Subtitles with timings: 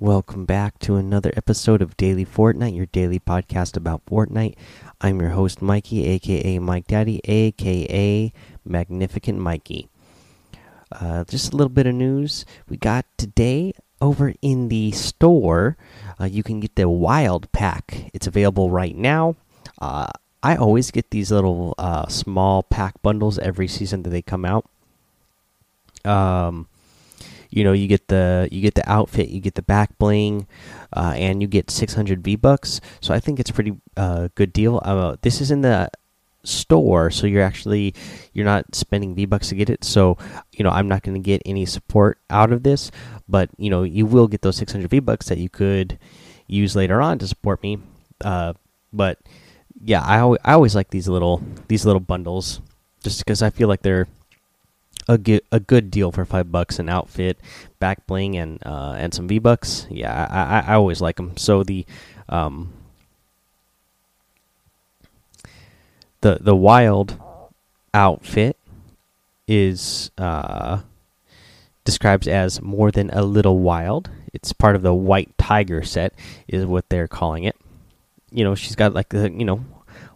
[0.00, 4.54] welcome back to another episode of Daily Fortnite, your daily podcast about Fortnite.
[5.00, 8.32] I'm your host, Mikey, aka Mike Daddy, aka
[8.64, 9.88] Magnificent Mikey.
[10.92, 15.76] Uh, just a little bit of news we got today over in the store.
[16.20, 19.34] Uh, you can get the Wild Pack, it's available right now.
[19.80, 20.06] Uh,
[20.44, 24.64] I always get these little uh, small pack bundles every season that they come out.
[26.04, 26.68] Um,
[27.50, 30.46] you know you get the you get the outfit you get the back bling
[30.92, 32.80] uh, and you get 600 v bucks.
[33.00, 34.80] So i think it's a pretty uh, good deal.
[34.82, 35.90] Uh, this is in the
[36.44, 37.92] store so you're actually
[38.32, 39.84] you're not spending v bucks to get it.
[39.84, 40.16] So
[40.52, 42.90] you know i'm not going to get any support out of this
[43.28, 45.98] but you know you will get those 600 v bucks that you could
[46.46, 47.78] use later on to support me.
[48.20, 48.54] Uh,
[48.92, 49.18] but
[49.84, 52.60] yeah I, I always like these little these little bundles
[53.02, 54.08] just because i feel like they're
[55.08, 57.38] a good a good deal for five bucks an outfit,
[57.78, 59.86] back bling, and uh, and some V bucks.
[59.90, 61.36] Yeah, I, I, I always like them.
[61.36, 61.86] So the
[62.28, 62.72] um
[66.20, 67.20] the the wild
[67.94, 68.56] outfit
[69.46, 70.80] is uh
[71.84, 74.10] describes as more than a little wild.
[74.34, 76.12] It's part of the white tiger set,
[76.46, 77.56] is what they're calling it.
[78.30, 79.64] You know, she's got like the you know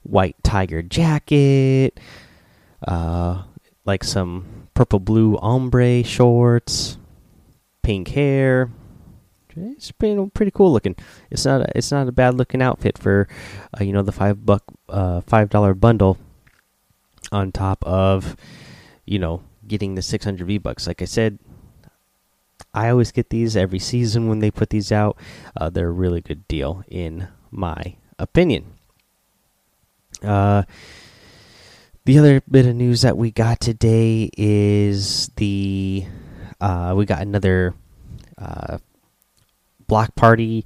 [0.02, 1.98] white tiger jacket,
[2.86, 3.44] uh,
[3.84, 6.98] like some purple blue ombre shorts,
[7.82, 8.70] pink hair.
[9.54, 10.96] It's pretty pretty cool looking.
[11.30, 13.28] It's not a, it's not a bad looking outfit for
[13.78, 16.16] uh, you know the five buck uh, five dollar bundle
[17.30, 18.36] on top of
[19.04, 20.86] you know getting the 600 V bucks.
[20.86, 21.38] Like I said,
[22.74, 25.16] I always get these every season when they put these out.
[25.56, 28.72] Uh, they're a really good deal in my opinion.
[30.22, 30.62] Uh,
[32.04, 36.04] the other bit of news that we got today is the
[36.60, 37.74] uh, we got another
[38.38, 38.78] uh,
[39.86, 40.64] block party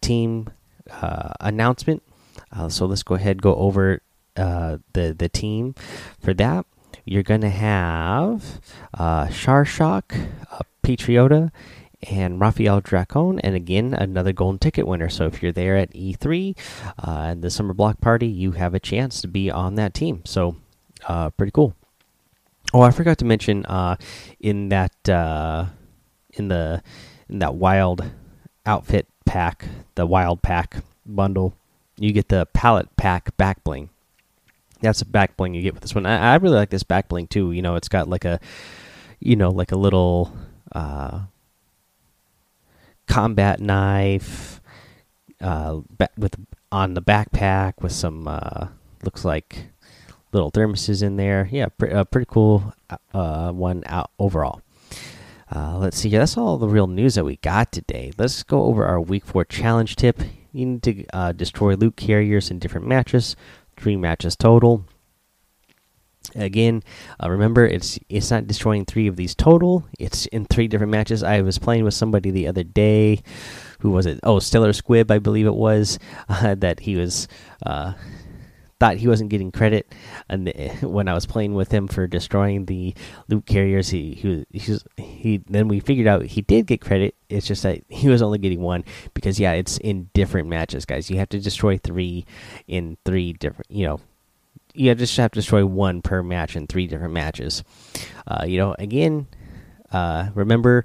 [0.00, 0.50] team
[0.90, 2.02] uh, announcement.
[2.52, 4.02] Uh, so let's go ahead go over
[4.36, 5.74] uh, the the team
[6.20, 6.66] for that.
[7.04, 8.60] You're gonna have
[8.92, 10.28] uh, Sharshock,
[10.82, 11.52] Patriota,
[12.02, 15.08] and Rafael Dracon, and again another golden ticket winner.
[15.08, 16.56] So if you're there at E3
[17.06, 20.22] uh, and the summer block party, you have a chance to be on that team.
[20.24, 20.56] So
[21.06, 21.74] uh, pretty cool.
[22.72, 23.96] Oh, I forgot to mention uh,
[24.40, 25.66] in that uh,
[26.34, 26.82] in the
[27.28, 28.04] in that wild
[28.66, 29.64] outfit pack,
[29.94, 30.76] the wild pack
[31.06, 31.54] bundle,
[31.96, 33.88] you get the palette pack back bling.
[34.80, 36.06] That's a back bling you get with this one.
[36.06, 37.52] I, I really like this back bling too.
[37.52, 38.38] You know, it's got like a
[39.18, 40.36] you know like a little
[40.72, 41.22] uh,
[43.08, 44.60] combat knife
[45.40, 45.80] uh,
[46.16, 46.36] with
[46.70, 48.68] on the backpack with some uh,
[49.02, 49.66] looks like
[50.32, 51.48] little thermoses in there.
[51.50, 52.74] Yeah, pre uh, pretty cool
[53.12, 54.62] uh, one out overall.
[55.54, 56.10] Uh, let's see.
[56.10, 58.12] That's all the real news that we got today.
[58.18, 60.20] Let's go over our week four challenge tip.
[60.52, 63.34] You need to uh, destroy loot carriers in different matches,
[63.76, 64.84] three matches total.
[66.34, 66.82] Again,
[67.22, 69.86] uh, remember it's it's not destroying three of these total.
[69.98, 71.22] It's in three different matches.
[71.22, 73.22] I was playing with somebody the other day.
[73.80, 74.20] Who was it?
[74.22, 75.98] Oh, Stellar Squib, I believe it was.
[76.28, 77.26] Uh, that he was
[77.64, 77.94] uh,
[78.78, 79.92] thought he wasn't getting credit,
[80.28, 80.52] and
[80.82, 82.94] when I was playing with him for destroying the
[83.28, 87.14] loot carriers, he he he, he then we figured out he did get credit.
[87.28, 88.84] It's just that he was only getting one
[89.14, 91.10] because yeah, it's in different matches, guys.
[91.10, 92.24] You have to destroy three
[92.66, 94.00] in three different, you know,
[94.78, 97.64] you just have to destroy one per match in three different matches.
[98.26, 99.26] Uh, you know, again,
[99.92, 100.84] uh, remember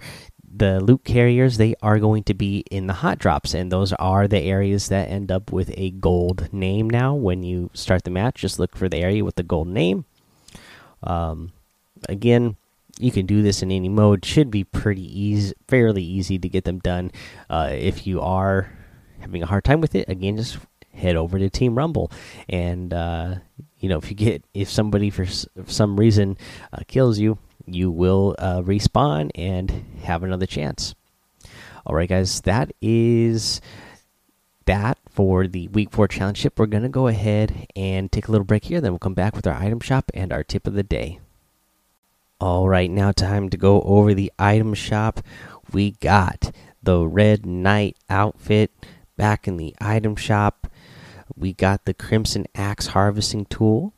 [0.56, 4.28] the loot carriers they are going to be in the hot drops and those are
[4.28, 7.16] the areas that end up with a gold name now.
[7.16, 10.06] When you start the match just look for the area with the gold name.
[11.02, 11.52] Um,
[12.08, 12.56] again
[13.00, 14.24] you can do this in any mode.
[14.24, 17.12] Should be pretty easy fairly easy to get them done.
[17.50, 18.72] Uh, if you are
[19.22, 20.60] having a hard time with it again just
[20.94, 22.12] head over to team rumble.
[22.48, 23.36] And uh,
[23.80, 26.38] you know if you get if somebody for some reason
[26.72, 30.96] uh, kills you you will uh, respawn and have another chance.
[31.86, 33.62] All right guys that is
[34.66, 36.58] that for the week four challenge ship.
[36.58, 39.48] We're gonna go ahead and take a little break here then we'll come back with
[39.48, 41.20] our item shop and our tip of the day.
[42.40, 45.22] All right now time to go over the item shop.
[45.72, 46.52] We got
[46.82, 48.72] the red knight outfit
[49.16, 50.63] back in the item shop
[51.36, 53.94] we got the Crimson Axe harvesting tool.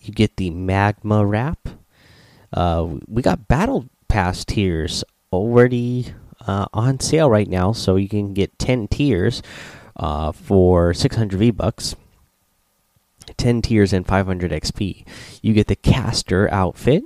[0.00, 1.68] You get the Magma Wrap.
[2.52, 6.14] Uh, we got Battle Pass tiers already
[6.46, 9.42] uh, on sale right now, so you can get 10 tiers
[9.96, 11.94] uh, for 600 V bucks.
[13.36, 15.06] 10 tiers and 500 XP.
[15.42, 17.04] You get the caster outfit.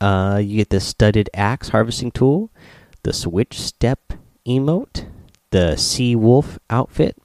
[0.00, 2.50] Uh, you get the studded axe harvesting tool,
[3.02, 4.12] the Switch Step
[4.46, 5.06] emote,
[5.50, 7.16] the Sea Wolf outfit,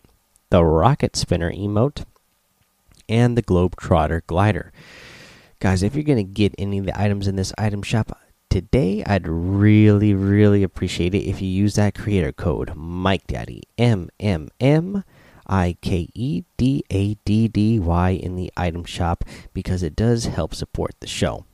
[0.52, 2.04] the Rocket Spinner emote,
[3.10, 4.72] and the Globetrotter glider.
[5.60, 8.20] Guys, if you're going to get any of the items in this item shop
[8.50, 14.10] today, I'd really, really appreciate it if you use that creator code Mike Daddy M
[14.20, 15.06] M M
[15.48, 19.24] I K E D A D D Y in the item shop
[19.54, 21.46] because it does help support the show.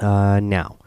[0.00, 0.78] Uh, now,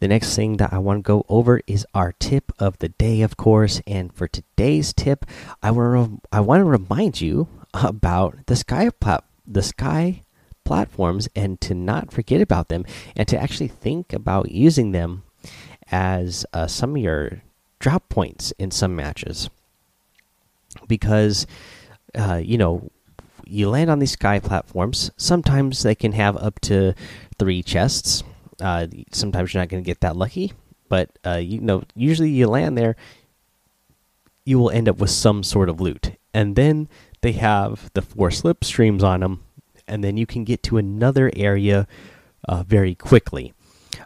[0.00, 3.22] the next thing that I want to go over is our tip of the day,
[3.22, 3.80] of course.
[3.86, 5.26] And for today's tip,
[5.62, 10.22] I want to I want to remind you about the sky plat the sky
[10.64, 12.84] platforms and to not forget about them
[13.16, 15.24] and to actually think about using them
[15.90, 17.42] as uh, some of your
[17.80, 19.50] drop points in some matches
[20.86, 21.46] because
[22.14, 22.88] uh, you know
[23.44, 26.94] you land on these sky platforms sometimes they can have up to
[27.38, 28.22] three chests
[28.60, 30.52] uh, sometimes you're not going to get that lucky
[30.88, 32.96] but uh, you know usually you land there
[34.44, 36.88] you will end up with some sort of loot and then
[37.20, 39.42] they have the four slipstreams on them
[39.86, 41.86] and then you can get to another area
[42.48, 43.52] uh, very quickly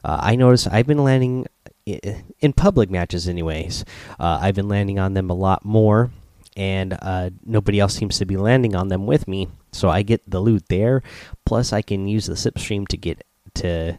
[0.04, 1.46] uh, i notice i've been landing
[1.86, 3.84] in public matches anyways
[4.18, 6.10] uh, i've been landing on them a lot more
[6.56, 9.48] and uh, nobody else seems to be landing on them with me.
[9.72, 11.02] So I get the loot there.
[11.44, 13.24] Plus, I can use the slipstream to get
[13.54, 13.98] to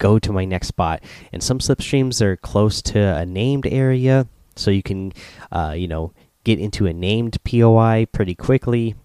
[0.00, 1.04] go to my next spot.
[1.32, 4.26] And some slipstreams are close to a named area,
[4.56, 5.12] so you can,
[5.52, 6.12] uh, you know,
[6.42, 8.96] get into a named POI pretty quickly.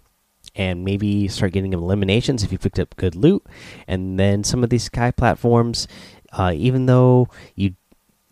[0.56, 3.46] And maybe start getting eliminations if you picked up good loot.
[3.88, 5.86] And then some of these sky platforms,
[6.32, 7.76] uh, even though you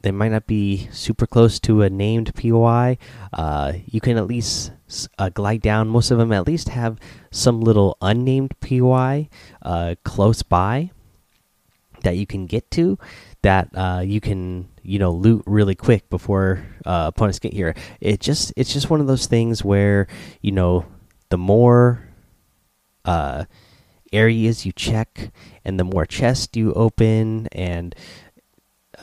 [0.03, 2.97] they might not be super close to a named POI.
[3.31, 4.71] Uh, you can at least
[5.17, 5.87] uh, glide down.
[5.87, 6.99] Most of them at least have
[7.31, 9.29] some little unnamed POI
[9.61, 10.91] uh, close by
[12.03, 12.97] that you can get to.
[13.41, 17.75] That uh, you can you know loot really quick before uh, opponents get here.
[17.99, 20.07] It just it's just one of those things where
[20.41, 20.85] you know
[21.29, 22.07] the more
[23.05, 23.45] uh,
[24.11, 25.31] areas you check
[25.65, 27.95] and the more chests you open and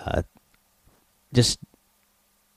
[0.06, 0.22] uh,
[1.32, 1.58] just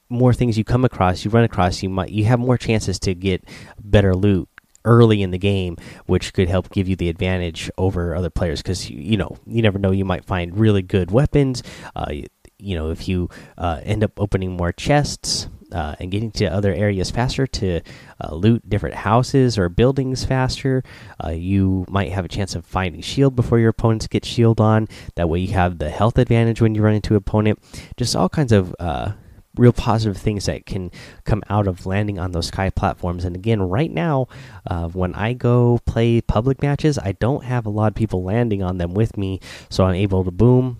[0.09, 3.15] more things you come across, you run across, you might you have more chances to
[3.15, 3.43] get
[3.83, 4.47] better loot
[4.85, 8.61] early in the game, which could help give you the advantage over other players.
[8.61, 11.63] Because you, know you never know, you might find really good weapons.
[11.95, 12.25] Uh, you,
[12.59, 15.47] you know if you uh, end up opening more chests.
[15.71, 17.81] Uh, and getting to other areas faster to
[18.23, 20.83] uh, loot different houses or buildings faster.
[21.23, 24.87] Uh, you might have a chance of finding shield before your opponents get shield on.
[25.15, 27.57] That way, you have the health advantage when you run into an opponent.
[27.97, 29.13] Just all kinds of uh,
[29.55, 30.91] real positive things that can
[31.25, 33.23] come out of landing on those sky platforms.
[33.23, 34.27] And again, right now,
[34.65, 38.63] uh, when I go play public matches, I don't have a lot of people landing
[38.63, 39.39] on them with me,
[39.69, 40.77] so I'm able to boom,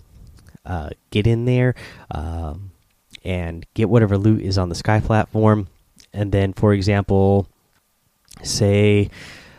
[0.66, 1.74] uh, get in there.
[2.10, 2.72] Um,
[3.24, 5.68] and get whatever loot is on the sky platform.
[6.12, 7.48] And then, for example,
[8.42, 9.10] say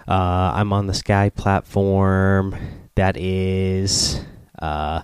[0.08, 2.56] uh, I'm on the sky platform
[2.96, 4.22] that is
[4.60, 5.02] uh,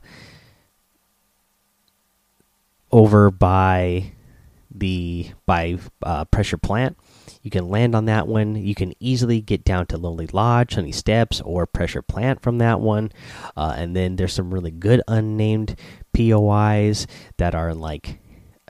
[2.92, 4.12] over by
[4.74, 6.98] the by uh, pressure plant.
[7.42, 8.56] You can land on that one.
[8.56, 12.80] You can easily get down to Lonely Lodge, Sunny Steps, or Pressure Plant from that
[12.80, 13.12] one.
[13.58, 15.76] Uh, and then there's some really good unnamed
[16.14, 17.08] POIs
[17.38, 18.20] that are like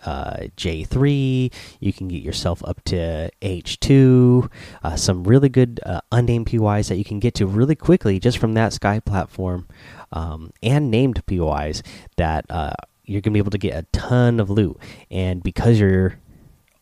[0.06, 1.54] uh, J3.
[1.80, 4.50] You can get yourself up to H2.
[4.84, 8.38] Uh, some really good uh, unnamed POIs that you can get to really quickly just
[8.38, 9.68] from that Sky platform,
[10.12, 11.84] um, and named POIs
[12.18, 12.74] that uh,
[13.06, 14.78] you're gonna be able to get a ton of loot.
[15.10, 16.20] And because you're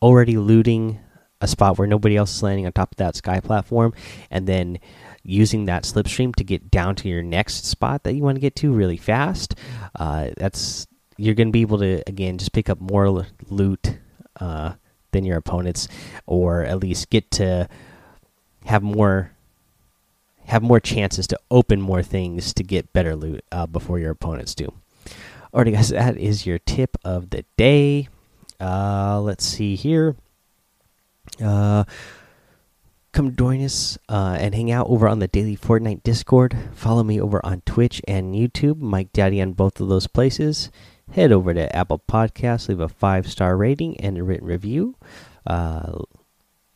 [0.02, 0.98] already looting
[1.40, 3.94] a spot where nobody else is landing on top of that Sky platform,
[4.30, 4.78] and then
[5.22, 8.56] using that slipstream to get down to your next spot that you want to get
[8.56, 9.54] to really fast.
[9.94, 10.86] Uh, that's
[11.16, 13.98] you're going to be able to again just pick up more loot
[14.38, 14.72] uh,
[15.12, 15.88] than your opponents,
[16.26, 17.68] or at least get to
[18.64, 19.32] have more
[20.44, 24.54] have more chances to open more things to get better loot uh, before your opponents
[24.54, 24.72] do.
[25.52, 28.08] Alrighty, guys, that is your tip of the day.
[28.60, 30.16] Uh, let's see here.
[31.42, 31.84] Uh,
[33.12, 36.56] come join us uh, and hang out over on the daily Fortnite Discord.
[36.74, 40.70] Follow me over on Twitch and YouTube, Mike Daddy on both of those places
[41.12, 44.96] head over to Apple Podcasts, leave a five star rating and a written review.
[45.46, 45.98] Uh,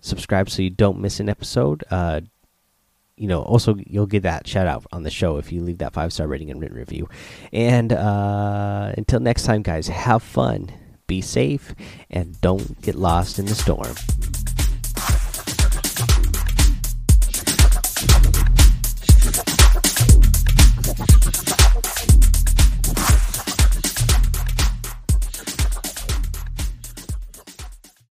[0.01, 1.85] subscribe so you don't miss an episode.
[1.91, 2.23] Uh,
[3.17, 5.93] you know, also you'll get that shout out on the show if you leave that
[5.93, 7.09] five star rating and written review.
[7.53, 10.73] And uh, until next time, guys, have fun,
[11.07, 11.75] be safe,
[12.11, 13.95] and don't get lost in the storm.